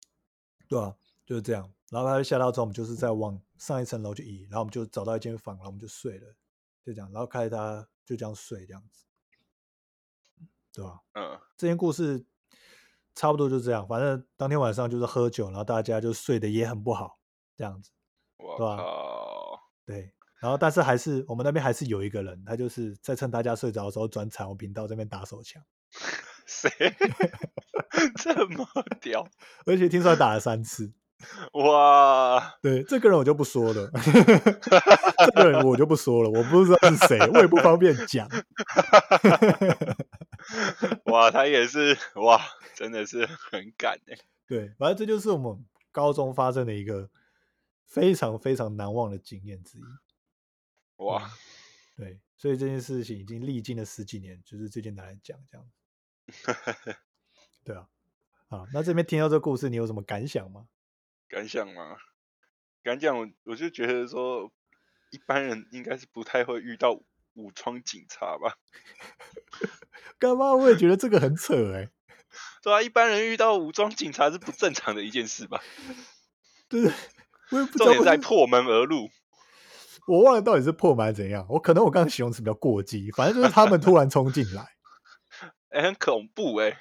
[0.67, 1.71] 对啊，就是这样。
[1.89, 6.35] 然后他就下到之后，我们就是在往上一层楼就移，然后我们就找到一间房，然后我们就睡了，
[6.83, 7.11] 就这样。
[7.11, 9.05] 然后开着他就这样睡，这样子，
[10.73, 12.25] 对吧、嗯，这件故事
[13.15, 17.19] 差不多就这样，反正当天晚上就是喝酒，然后大家就睡得也很不好，
[17.55, 17.91] 这样子。
[18.37, 18.83] 我对吧，
[19.85, 25.63] 对，然后但是还是我们那边还是有一个人，他就是在趁大家睡着的时候转彩虹频道这边打手枪，
[26.45, 26.69] 谁
[28.19, 28.67] 这么
[28.99, 29.27] 屌？
[29.65, 30.93] 而且听说打了三次。
[31.53, 33.89] 哇，对，这个人我就不说了，
[35.25, 38.29] 这个人我就不说了，我不知道是谁，我也不方便讲。
[41.05, 42.41] 哇，他也是哇，
[42.75, 44.17] 真的是很敢哎。
[44.47, 47.09] 对，反正这就是我们高中发生的一个
[47.85, 49.83] 非常非常难忘的经验之一。
[50.97, 51.31] 哇，
[51.97, 55.67] 对，所以这件事情已经历经了十几年，就是最近拿来讲这样。
[57.63, 57.87] 对啊，
[58.49, 60.67] 啊，那这边听到这个故事，你有什么感想吗？
[61.29, 61.97] 敢想吗？
[62.83, 64.51] 敢讲，我我就觉得说，
[65.11, 66.91] 一般人应该是不太会遇到
[67.33, 68.55] 武装警察吧？
[70.19, 70.53] 干嘛？
[70.53, 71.89] 我也觉得这个很扯哎、
[72.61, 75.61] 对啊，一般人遇到武装警察是不正常的一件事吧？
[76.69, 76.91] 对，
[77.51, 79.09] 我也不知重点在破门而入。
[80.07, 84.67] 我忘了到底是破门还是怎样，我可能我刚刚形容词比较过激，反正就是他们突然冲进来，
[85.69, 86.77] 哎、很恐怖哎、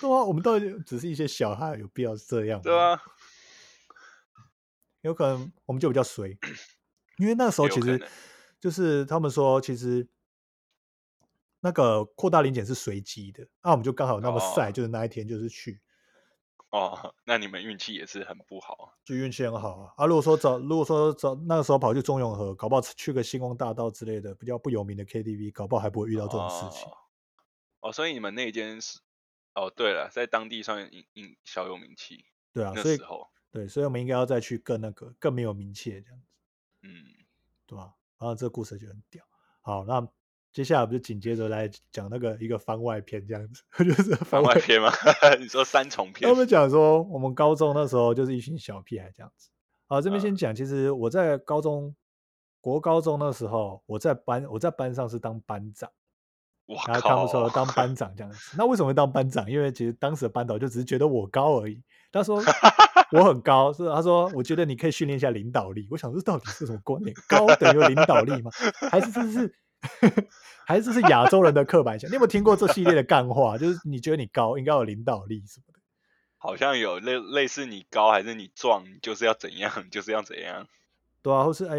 [0.00, 2.62] 对啊，我们到底只是一些小孩，有必要这样吗？
[2.64, 3.02] 对啊，
[5.02, 6.36] 有可能我们就比较衰，
[7.18, 8.08] 因为那时候其实
[8.60, 10.08] 就是他们说，其实
[11.60, 15.80] 那个扩大零检是随机的，那、我们就刚好那么晒，哦就是那一天就是去，
[16.70, 18.94] 哦，那你们运气也是很不好。
[19.04, 19.92] 就运气很好啊。
[19.96, 26.88] 啊，如果说早，如果说早那个时候跑去中永和，搞不好去个星光大道之类的比较不有名的 KTV，搞不好还不会遇到这种事情。
[26.88, 26.96] 哦。
[27.80, 29.00] 哦，所以你们那间是
[29.54, 32.24] 哦，对了，在当地算应应小有名气。
[32.52, 36.26] 对啊，所以那时候，对，所以我们应该要再去更那个更没有名气的这样子，
[36.82, 36.90] 嗯，
[37.66, 37.92] 对吧？
[38.18, 39.22] 然后这个故事就很屌。
[39.60, 40.04] 好，那
[40.52, 44.90] 接下来我们就紧接着来讲那个一个番外篇这样子， 就是番番外篇吗？
[45.38, 46.34] 你说三重篇他？
[46.36, 49.50] 们讲说，我们高中那时候就是一群小屁孩这样子。
[49.86, 51.94] 好，这边先嗯讲，其实我在高中
[52.60, 55.90] 国高中那时候，我在班我在班上是当班长，
[56.66, 57.54] 哇然后他们说靠！
[57.64, 58.56] 当班长这样子。
[58.56, 59.50] 那为什么会当班长？
[59.50, 61.82] 因为其实当时的班导就只是觉得我高而已。
[62.12, 62.36] 他说
[63.12, 65.88] 我很高，是他说我觉得你可以训练一下领导力。
[65.90, 67.14] 我想说到底是什么观念？
[67.28, 68.50] 高等于有领导力吗？
[68.90, 69.54] 还是这是
[70.66, 72.10] 还是这是亚洲人的刻板印象？
[72.10, 73.58] 你有没有听过这系列的干话？
[73.58, 75.80] 就是你觉得你高应该有领导力什么的。
[76.38, 80.66] 好像有类类似你高还是你壮，就是要怎样，就是要怎样。
[81.22, 81.76] 对啊，或是哎、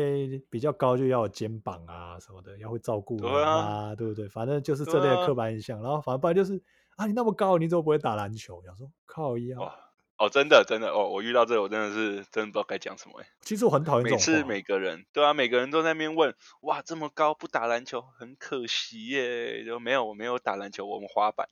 [0.50, 4.30] 比较高就要有肩膀啊什么的，要会照顾人对啊啊，对不对？
[4.30, 5.82] 反正就是这类的啊刻板印象。
[5.82, 6.62] 然后反正不然就是
[6.96, 8.62] 啊，你那么高，你怎么不会打篮球？
[8.64, 9.74] 想说靠腰。
[10.24, 13.28] 哇哦，真的真的哦，我遇到这个我真的是真的不知道该讲什么哎。
[13.42, 19.66] 其实我很讨厌这种每次每个人对啊，每个人都在那边问，哇，这么高不打篮球很可惜耶。
[19.66, 21.50] 就没有我没有打篮球，我们滑板。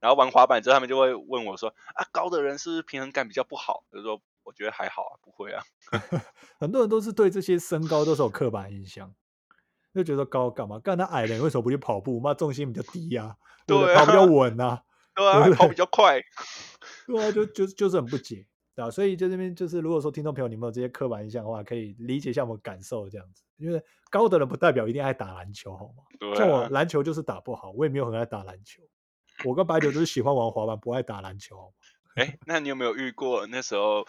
[0.00, 3.84] 然后玩滑板之后，他们就会问我说，啊，高的人是不是平衡感比较不好？
[3.90, 5.62] 我就说我觉得还好啊，不会啊。
[6.58, 9.14] 很多人都是对这些身高都是有刻板印象，
[9.94, 10.78] 就觉得高干嘛？
[10.78, 12.20] 干他矮人为什么不去跑步？
[12.20, 14.82] 妈重心比较低呀、对跑比较稳啊，
[15.14, 16.20] 对啊，跑比较快。
[17.06, 26.04] 对啊，就就就是很不解，对啊，所以就这边就是，如果说听众朋友你们有这些刻板印象的话，可以理解一下我们感受这样子，因为高的人不代表一定爱打篮球，好吗？
[26.18, 28.82] 对像我啊，篮球就是打不好，我也没有很爱打篮球。
[29.44, 31.56] 我跟白酒都是喜欢玩滑板，不爱打篮球。
[31.56, 31.74] 好吗
[32.14, 34.06] 哎，那你有没有遇过那时候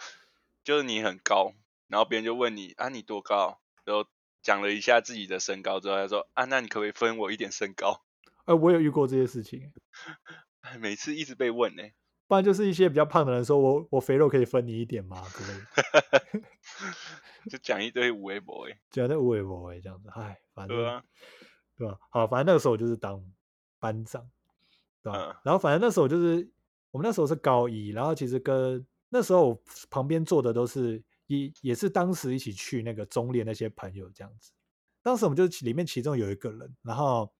[0.62, 1.52] 就是你很高，
[1.88, 4.08] 然后别人就问你啊你多高，然后
[4.42, 8.02] 讲了一下自己的身高之后，他说啊那你可不可以分我一点身高？
[8.44, 9.72] 哎、我有遇过这些事情，
[10.78, 11.82] 每次一直被问呢、
[12.28, 16.42] 不然就是一些比较胖的人说我我肥肉可以分你一点吗之类的，
[17.50, 21.04] 就讲一堆无微博哎， 觉得无为不为这样子，哎，反正对啊，
[21.78, 21.98] 对吧？
[22.10, 23.22] 好，反正那个时候我就是当
[23.78, 24.28] 班长，
[25.02, 25.30] 对吧？
[25.30, 26.48] 嗯然后反正那时候就是
[26.90, 34.50] 我们那时候是高一，然后其实跟那时候我旁边坐的都是也也是当时一起去那个中联那些朋友这样子。
[35.02, 37.32] 当时我们就其里面其中有一个人，然后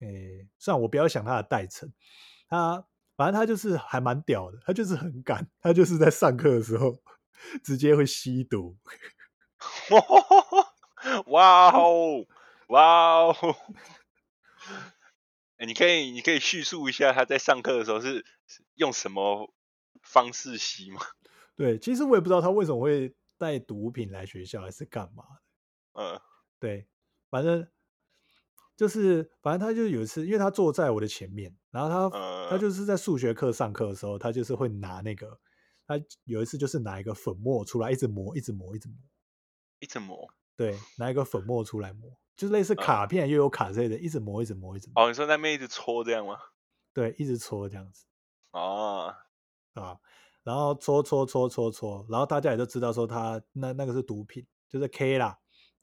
[0.00, 1.92] 诶，虽然我不要想他的代称，
[2.48, 2.84] 他
[3.20, 7.02] 反正他就是还蛮屌的，他就是很敢，他就是在上课的时候
[7.62, 8.78] 直接会吸毒。
[11.26, 12.24] 哇哦，
[12.68, 13.36] 哇哦！
[15.58, 19.52] 哎，你可以你可以叙述一下他在上课的时候是是用什么
[20.02, 21.02] 方式吸吗？
[21.54, 26.02] 对，其实我也不知道他为什么会带毒品来学校，还是干嘛的。
[26.02, 26.20] 嗯
[26.58, 26.88] 对，
[27.28, 27.68] 反正
[28.78, 32.16] 就是，反正他就有一次，因为他坐在我的前面，然后他、他
[32.50, 35.38] 呃，就是在数学课上课的时候，他就是会拿那个，
[35.86, 38.96] 他有一次就是拿一个粉末出来，一直磨，一直磨，一直磨，
[39.80, 40.28] 一直磨。
[40.56, 46.36] 对，拿一个粉末出来磨，就是类似卡片又有卡之类的，一直磨，一直磨，一直磨，哦，你说在那边一直搓这样吗？
[46.92, 48.04] 对，一直搓这样子
[48.50, 49.14] 哦，
[49.74, 49.96] 啊，
[50.42, 55.38] 然后搓搓搓搓搓，然后大家也都知道说他那那个是毒品，就是 K 啦，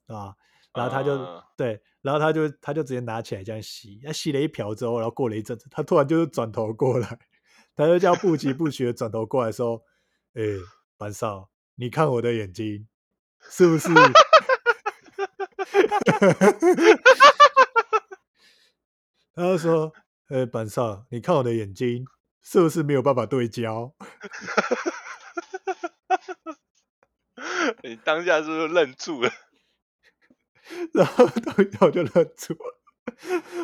[0.06, 0.36] 啊，
[0.78, 7.18] 然后他就、嗯对，然后他就他就直接拿起来这样吸，他吸了一瓢之后，然后过了一阵子，他突然就是转头过来，
[7.74, 9.82] 他就这样不疾不徐的转头过来说
[10.34, 10.42] ：“哎、
[10.96, 12.86] 班少，你看我的眼睛，
[13.50, 13.88] 是不是？”
[19.34, 19.92] 他就说
[20.30, 22.04] ：“呃、班少，你看我的眼睛，
[22.42, 23.94] 是不是没有办法对焦？
[27.82, 29.30] ”你当下是不是愣住了？
[30.92, 32.78] 然后当下我就愣住了，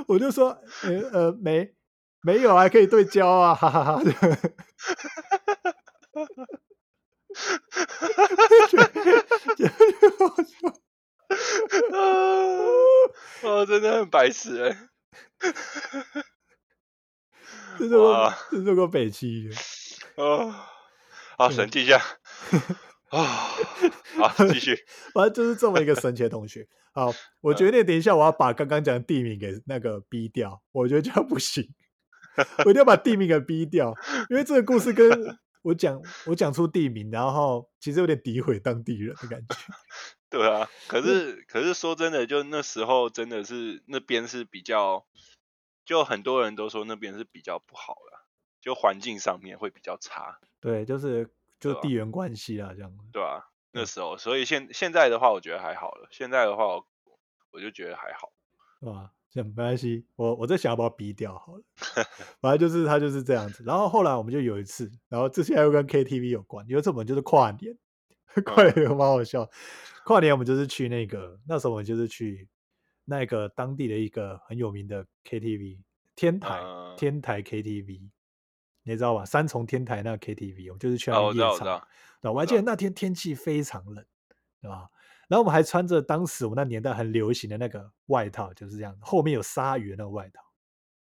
[0.08, 0.48] 我就说，
[0.82, 1.74] 呃呃，没
[2.22, 4.10] 没有啊，还可以对焦啊，哈哈哈就
[9.54, 9.66] 就
[10.18, 10.80] 我说
[13.42, 14.88] 哦，真的很白痴哎、
[17.78, 17.88] 这。
[17.88, 19.56] 是我哇这是个北七的，
[20.16, 20.54] 哦，
[21.36, 22.00] 好，对冷静一下。
[23.14, 23.48] 啊，
[24.18, 24.76] 好，继续。
[25.14, 26.66] 反正就是这么一个神奇的同学。
[26.92, 31.68] 好，我决定等一下我要把刚刚讲的地名给那个逼掉，我觉得这样不行，
[32.64, 33.94] 我一定要把地名给逼掉，
[34.30, 39.56] 因为这个故事跟我讲我讲出地名，然后其实有点诋毁当地人的感觉。
[40.30, 45.06] 对啊，可是可是说真的，就那时候真的是那边是比较，
[45.84, 48.18] 就很多人都说那边是比较不好的，
[48.60, 50.38] 就环境上面会比较差。
[50.60, 51.30] 对，就是
[51.72, 53.04] 就地缘关系啦，这样子。
[53.12, 56.08] 对啊，那时候，所以现现在的话，我觉得还好了。
[56.10, 56.86] 现在的话，我
[57.52, 58.32] 我就觉得还好。
[58.80, 59.12] 是吧？
[59.30, 61.62] 这样没关系，我我在想要把它逼掉好了。
[62.40, 63.64] 反正就是他就是这样子。
[63.66, 66.64] 然后后来我们就有一次，然后这些又跟 KTV 有关。
[66.68, 67.76] 有一次我们就是跨年，
[68.44, 69.50] 跨年蛮好笑。
[70.04, 72.48] 跨年我们就是去那个那时候我们就是去
[73.06, 75.80] 那个当地的一个很有名的 KTV
[76.14, 78.10] 天台、嗯天台 KTV，
[78.84, 79.24] 你知道吧？
[79.24, 81.58] 三重天台那个 KTV，我们就是去那哦，我，我边夜唱。
[81.58, 81.88] 知道。
[82.20, 84.04] 对，我还记得那天天气非常冷，
[84.62, 84.88] 对吧？
[85.26, 90.42] 然后我们还穿着当时我们那年代很流行的那个外套，就是这样，后面有鲨鱼的那个外套，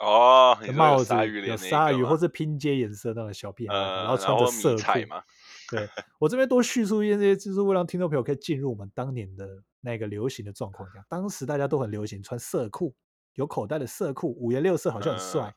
[0.05, 4.77] 哦，帽子鲨鱼脸有鲨鱼或是拼接颜色那种小屁孩外套，呃，然后穿着色裤。
[4.77, 5.21] 彩嘛。
[5.69, 9.49] 对我这边多叙述一些这些，就是为了让听众朋友可以进入我们当年的
[9.81, 11.03] 那个流行的状况下。
[11.09, 12.95] 当时大家都很流行穿色裤，
[13.33, 15.47] 有口袋的色裤，五颜六色，好像很帅。
[15.49, 15.53] 嗯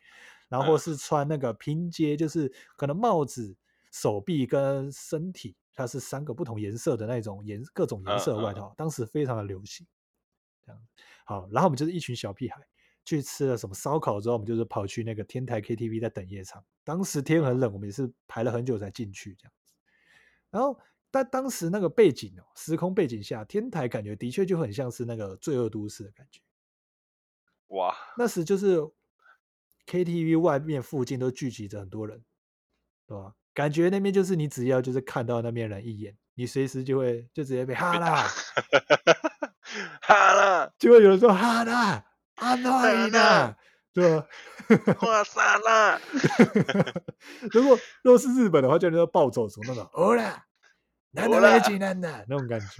[0.48, 3.56] 然后是穿那个拼接，就是可能帽子、
[3.92, 9.86] 手臂跟身体，它是三个不同颜色的那种颜各种颜色的外套，当时非常的流行。
[10.64, 10.80] 这样
[11.24, 12.56] 好，然后我们就是一群小屁孩
[13.04, 16.64] 去吃了什么烧烤之后，我们就是跑去那个天台 KTV 在等夜场。
[16.84, 19.74] 当时天很冷，我们也是排了很久才进去这样子。
[20.50, 20.78] 然后
[21.10, 26.40] 但当时那个背景哦，时空背景下，天台感觉的确就很像是那个罪恶都市的感觉。
[27.68, 28.78] 哇，那时就是
[29.88, 32.22] KTV 外面附近都聚集着很多人，
[33.06, 33.32] 对吧？
[33.54, 38.28] 感觉那边就是你只要就是看到那边人一眼，你随时就会就直接被哈啦，
[40.02, 42.04] 哈啦，就会有人说哈啦，
[42.36, 43.56] 安娜伊娜，
[43.92, 44.26] 对吧？
[45.02, 45.98] 哇塞啦，
[47.50, 50.44] 如果如果是日本的话，就叫暴走族那种，哦啦，
[51.12, 52.66] 难得来济南的那种感觉。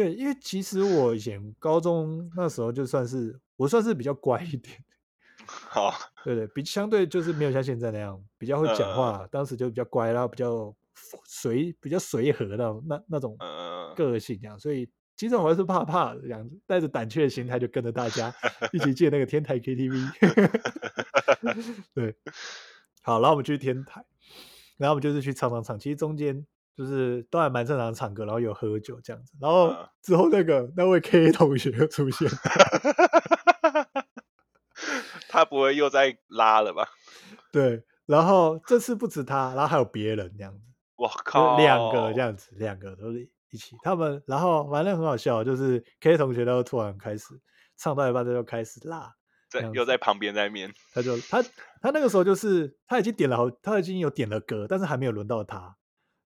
[0.00, 4.82] 对，因为其实我以前高中那时候就算是我算是比较乖一点，
[5.44, 5.92] 好，
[6.24, 10.74] 对对，比相对就是没有像现在那样比较会讲话，当时就比较乖，然后比较
[11.26, 18.32] 随比较随和的那那种嗯，个性这样，所以其实我还是怕怕的这样子，带着胆怯的心态就跟着大家
[18.72, 20.10] 一起进那个天台 KTV。
[21.92, 22.16] 对，
[23.02, 24.02] 好，然后我们去天台，
[24.78, 32.28] 然后我们就是去唱唱唱，其实中间就是都还蛮正常唱歌，然后有喝酒这样子，然后嗯之后那个那位 K 同学又出现，
[35.28, 36.88] 他不会又在拉了吧？
[37.52, 40.60] 对，然后这次不止他，然后还有别人这样子。
[40.60, 43.76] 就我靠，两个这样子，两个都是一起。
[43.82, 47.24] 他们然后反正很好笑，就是 K 同学都突然开始
[47.76, 49.14] 唱到一半，他就开始辣，
[49.48, 51.42] 在又在旁边在面，他就他
[51.80, 55.76] 他那个时候就是他已经点了好，他已经有点了歌，但是还没有轮到他。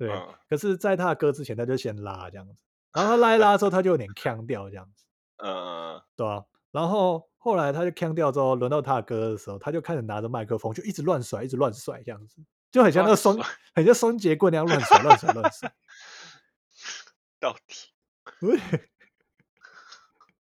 [0.01, 0.35] 对，嗯。
[0.49, 2.57] 可是在他的歌之前，他就先拉这样子，
[2.93, 5.05] 然后他拉一拉之后，他就有点腔调这样子，
[5.37, 12.37] 嗯，对啊，然后后来他就腔调之后，轮到他的歌的时候，他就开始拿着麦克风就一直乱甩，一直乱甩这样子，
[12.73, 13.39] 就很像那个双，
[13.75, 15.71] 很像双节棍那样乱甩、乱甩、乱甩。
[17.39, 17.91] 到底
[18.41, 18.89] 对。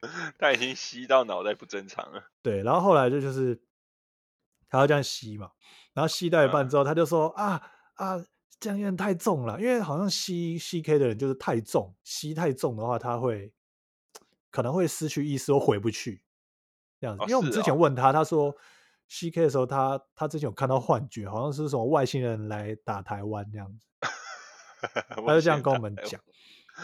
[0.38, 3.58] 他已经吸到脑袋不正常了，对，然后后来就就是
[4.68, 5.50] 他要这样吸嘛，
[5.94, 8.22] 然后吸到一半之后，他就说啊啊，
[8.60, 13.52] 这样有点太重了，因为好像吸吸 K 的人就是太重，吸太重的话，他会
[14.50, 16.22] 可能会失去意识或回不去
[17.00, 17.22] 这样子。
[17.22, 18.54] 哦因为我们之前问他，他说
[19.08, 23.86] 吸 K 的时候，他他之前有看到幻觉，好像是什么外星人来打台湾这样子。
[25.08, 26.20] 他他就这样跟我们讲，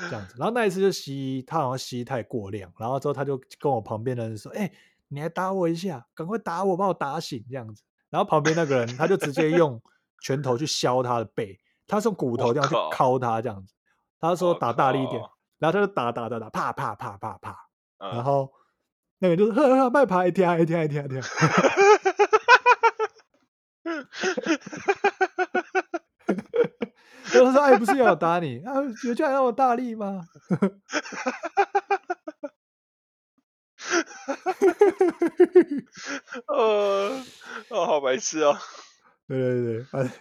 [0.08, 0.34] 这样子。
[0.38, 4.70] 然后那一次就吸，他好像吸太过量，然后之后他就跟我旁边的人说：“哎、
[5.08, 7.82] 你来打我一下，赶快打我，把我打醒。”这样子。
[8.08, 9.80] 然后旁边那个人他就直接用
[10.20, 13.74] 拳头去削他的背，他是用骨头我这样去敲他这样子。
[14.20, 15.22] 他说打大力一点，
[15.58, 17.56] 然后他就打打打打，啪啪啪啪啪，
[17.98, 18.52] 然嗯，后
[19.18, 21.22] 那个就是呵呵， 卖牌一天一天一天一天。
[27.32, 28.74] 然后他说：“哎，不是要我打你啊？
[29.06, 30.26] 有叫你让我大力吗？”
[36.46, 37.22] 呃，
[37.70, 38.56] 哦，好白痴哦，
[39.38, 40.12] 对对对，反正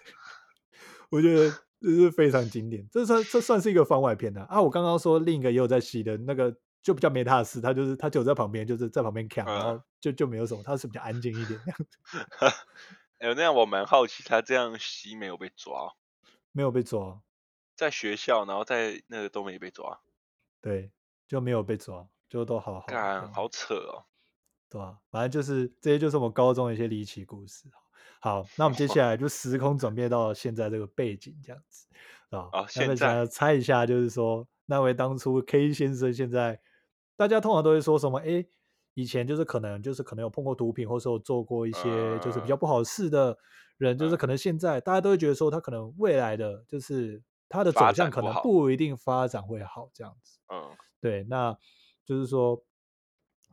[1.10, 1.50] 我觉得
[1.82, 4.62] 这是非常经典，这算这算是一个番外篇的啊。
[4.62, 11.98] 我刚刚说另一个也有在吸的那个，就比较没他的事，他就是他就在旁边，就是在旁边看，然后嗯就就没有什么，他是比较安静一点这样子。
[13.18, 15.92] 哎、那样我蛮好奇，他这样吸没有被抓哦？
[16.52, 17.22] 没有被抓，
[17.76, 20.00] 在学校，然后在那个都没被抓，
[20.62, 20.92] 对，
[21.28, 24.06] 就没有被抓，就都好好的这干，好扯哦。
[24.70, 25.00] 对吧？
[25.10, 27.66] 反正就是这些，就是我们高中的一些离奇故事。
[28.20, 31.88] 好，那我们接下来就时空转变到现在这个背景这样子
[32.30, 32.68] 啊。
[32.68, 36.60] 现在想要猜一下，就是说那位当初 K 先生，现在
[37.16, 38.20] 大家通常都会说什么？
[38.20, 38.48] 诶，
[38.94, 43.38] 以前就是可能就是可能有碰过毒品，或者说有做过一些就是比较嗯不好事的
[43.78, 50.40] 人，就是嗯可能现在大家都会觉得说他可能未来的就是他的走向可能不一定发展会好这样子。
[50.54, 51.58] 嗯对，那
[52.04, 52.62] 就是说，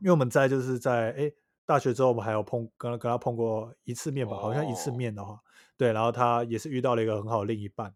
[0.01, 1.31] 因为我们在就是在哎
[1.67, 5.39] 大学之后，我们还有碰跟跟他碰过一次面吧，好像一次哦面的话，
[5.75, 7.93] 对，然后他也是遇到了一个很好的另一半，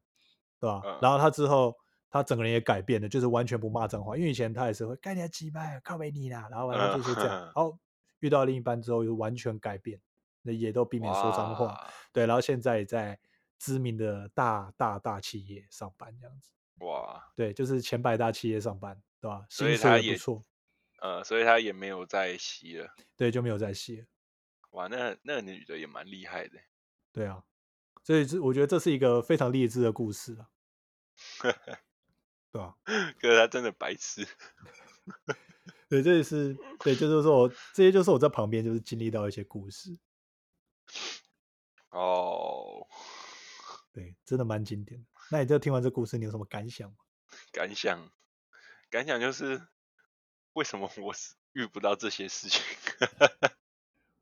[0.59, 0.81] 对吧？
[0.83, 1.73] 嗯然后他之后
[2.09, 7.79] 他整个人也改变了，就是完全不骂脏话，因为以前他也是会干你鸡掰，靠北你啦，然后完了就是这样，嗯然后
[8.19, 9.99] 遇到另一半之后又完全改变，
[10.41, 13.17] 那也都避免说脏话，哇对，然后现在也在
[13.57, 16.51] 知名的大大大企业上班这样子。
[16.85, 19.45] 哇，对，就是前百大企业上班，对吧？
[19.49, 20.43] 所以薪水也不错，
[21.01, 22.93] 呃，所以他也没有再吸了。
[23.17, 24.05] 对，就没有再吸了。
[24.71, 26.59] 哇，那那个女的也蛮厉害的。
[27.11, 27.43] 对啊，
[28.03, 30.49] 所以这我觉得这是一个非常励志的故事啊，
[32.51, 32.77] 对吧、
[33.19, 34.27] 可是他真的白痴。
[35.89, 39.97] 对，这也是对，就是说我这些就是我在旁边就是经历到一些故事，
[41.89, 42.87] 哦，
[43.91, 45.07] 对，真的蛮经典的。
[45.31, 46.97] 那你这听完这故事，你有什么感想吗？
[47.51, 48.11] 感想，
[48.89, 49.67] 感想就是
[50.53, 52.61] 为什么我是遇不到这些事情？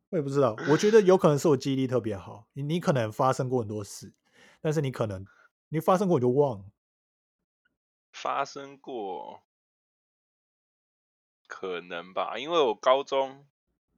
[0.09, 4.13] 我也不知道，我觉得有可能是我记忆力特别好，你你可能发生过很多事，
[4.61, 5.25] 但是你可能
[5.69, 6.65] 你发生过你就忘了。
[8.11, 9.43] 发生过，
[11.47, 13.47] 可能吧，因为我高中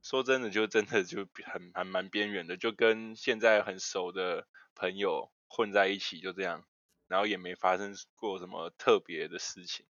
[0.02, 6.66] 说真的就真的就很还蛮边缘的，就跟现在很熟的朋友混在一起，就这样，
[7.08, 9.86] 然后也没发生过什么特别的事情。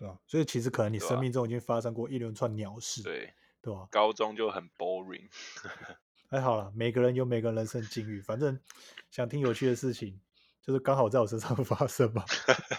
[0.00, 5.28] 对吧、所以其实可能你生命中已经发生过一连串鸟事，对，对吧、高中就很 boring。
[6.30, 8.58] 还好啦，每个人有每个人人生境遇，反正
[9.10, 10.18] 想听有趣的事情，
[10.62, 12.24] 就是刚好在我身上 发生嘛。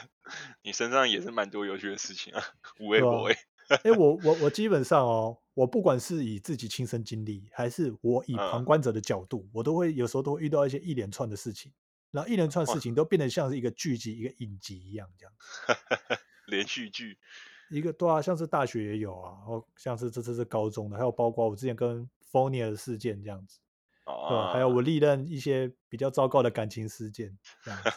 [0.64, 2.42] 你身上也是蛮多有趣的事情啊，
[2.80, 3.38] 无微不微。
[3.84, 11.72] 哎、我我我基本上哦，我不管是以自己亲身经历，还是我以旁嗯观者的角度，我都会有时候都会遇到一些一连串的事情，
[12.10, 15.34] 然后一连串事情都变得像是一个剧集、一个影集一样，这样。
[16.48, 17.18] 连续剧
[17.70, 23.60] 一个对啊，像是大学也有啊，然后像是这次是高中的，还有包括我之前跟 f o n i a 的事件这样子，
[24.06, 27.90] 对吧、啊，还有我历任一些比较糟糕的感情事件 这样子，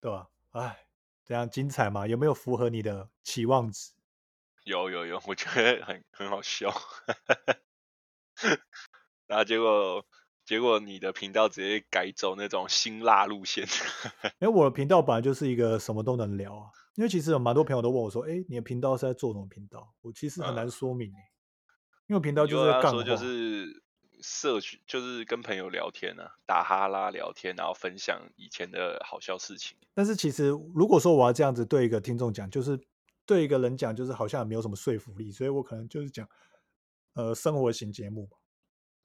[0.00, 0.86] 对吧、哎，
[1.24, 2.06] 这样精彩吗？
[2.06, 3.92] 有没有符合你的期望值？
[4.64, 6.72] 有有有，我觉得很很好笑。
[9.26, 10.06] 然后结果
[10.44, 13.66] 结果你的频道直接改走那种辛辣路线，
[14.40, 16.66] 因为我的频道本来就是一个什么都能聊啊。
[16.94, 21.16] 因为其实有蛮多朋友都问我说：“哎，你的频道是在做什么频道？”我其实很难嗯说明、欸、
[22.06, 23.82] 因为频道就是在干就是
[24.20, 29.78] 社区，就是跟朋友聊天啊，打哈拉聊天，然后分享以前的好笑事情。
[29.94, 32.78] 但是其实如果说我要这样子对一个听众讲，就是
[33.24, 36.28] 对一个人讲，就是好像也没有什么说服力，所以我可能就是讲
[37.14, 38.36] 呃生活型节目吧，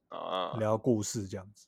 [0.09, 1.67] 啊，聊故事这样子。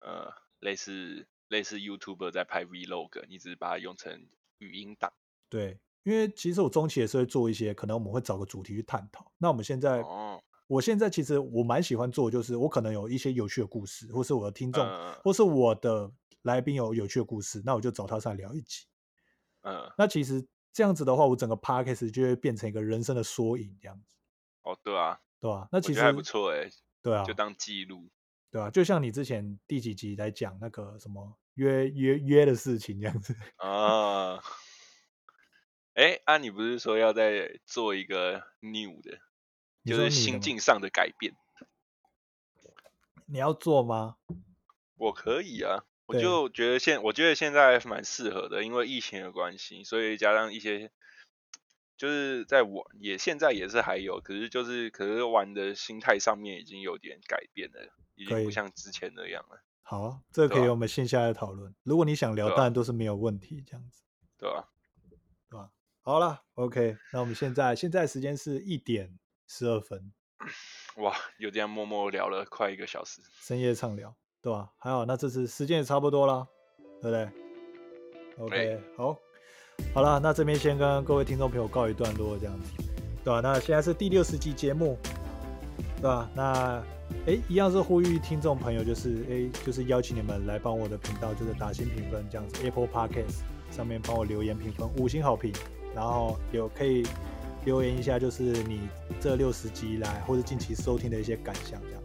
[0.00, 4.28] 呃，类似类似 YouTuber 在拍 Vlog，你只是把它用成
[4.58, 5.12] 语音档。
[5.48, 9.32] 对，因为其实我中期也是会做一些，可能我们会找个主题去探讨。
[9.38, 16.10] 那我们现在，哦，我现在其实我蛮喜欢做，就是我可能有一些有趣的故事，或是我的听众，嗯或是我的
[16.42, 18.86] 来宾有有趣的故事，那我就找他上来聊一集。
[19.62, 24.16] 嗯，那其实这样子的话，我整个 podcast 就会变成一个人生的缩影，这样子，
[24.62, 25.68] 哦，对啊，对啊？
[25.72, 26.70] 那其实还不错哎，
[27.02, 28.10] 对啊，就当记录。
[28.50, 28.68] 对啊？
[28.70, 34.42] 就像你之前第几集来讲那个什么约约约的事情这样子，啊，
[35.94, 39.18] 哎，啊，你不是说要再做一个 new 的，
[39.82, 41.34] 你就是心境上的改变？
[43.26, 44.16] 你要做吗？
[44.96, 50.90] 我可以啊，我就觉得现我觉得现在蛮适合的，因为疫情的关系，所以加上一些
[52.00, 61.74] 就是在玩，也现在也是还有，可是就是可是玩的心态上面已经有点改变了，已经不像之前那样了，好啊，这个可以我们线下来讨论。
[61.82, 64.02] 如果你想聊，啊当然都是没有问题，这样子，
[64.38, 64.70] 对吧？
[65.50, 65.70] 对吧？
[66.00, 70.10] 好了，OK，那我们现在现在时间是一点十二分，
[70.96, 74.72] 哇，有这样默默聊了快一个小时，深夜畅聊，对吧？
[74.78, 76.48] 还好，那这次时间也差不多啦，
[77.02, 77.28] 对不对
[78.38, 79.18] ？OK，好，
[79.92, 82.82] 好了，那这边先跟各位听众朋友告一段落，这样子，
[83.24, 83.40] 对吧？
[83.42, 84.96] 那现在是第六十集节目，
[85.96, 86.30] 对吧？
[86.34, 86.82] 那
[87.26, 93.40] 哎，一样是呼吁听众朋友，就是哎，就是邀请你们来帮我的频道，就是打新评分这样子，Apple Podcast
[93.72, 95.52] 上面帮我留言评分五星好评，
[95.92, 97.04] 然后有可以
[97.64, 98.82] 留言一下，就是你
[99.20, 102.02] 这六十集来或者近期收听的一些感想这样。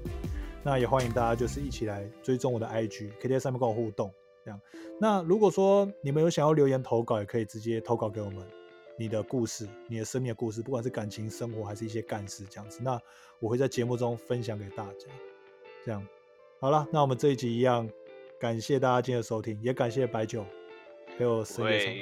[0.64, 4.12] 那也欢迎大家就是一起来追踪我的 IG，可以在上面跟我互动
[4.46, 4.62] 这样。
[5.02, 8.48] 那如果说你们有想要留言投稿，也可以直接投稿给我们。
[8.98, 12.98] 你的故事，你的生命的故事，不管是感情生活还是一些干事这样子，那
[13.42, 15.08] 我会在节目中分享给大家。
[15.84, 16.08] 这样，
[16.62, 17.90] 好了，那我们这一集一样，
[18.40, 20.46] 感谢大家今天的收听，也感谢白酒
[21.18, 21.94] 陪我深夜唱。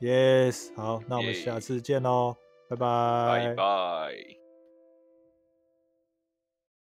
[0.00, 2.36] Yes，好，那我们下次见喽，
[2.68, 3.46] 拜拜。
[3.46, 4.35] 拜拜。